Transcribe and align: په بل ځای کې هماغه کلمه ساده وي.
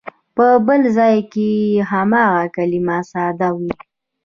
په 0.35 0.45
بل 0.67 0.81
ځای 0.97 1.15
کې 1.33 1.49
هماغه 1.91 2.43
کلمه 2.55 2.97
ساده 3.11 3.49
وي. 3.59 3.73